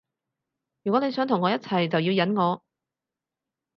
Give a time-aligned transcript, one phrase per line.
[0.81, 2.63] 如果你想同我一齊就要忍我